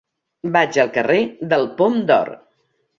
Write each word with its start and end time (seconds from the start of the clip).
Vaig 0.55 0.79
al 0.85 0.89
carrer 0.97 1.19
del 1.55 1.69
Pom 1.81 2.05
d'Or. 2.11 2.37